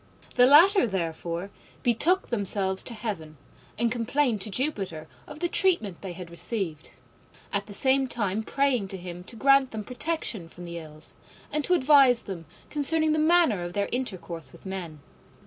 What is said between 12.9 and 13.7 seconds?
the manner